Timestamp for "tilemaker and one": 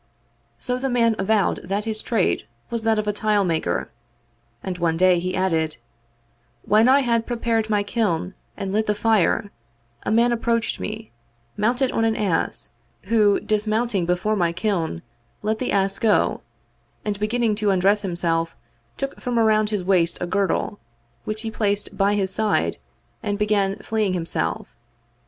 3.13-4.97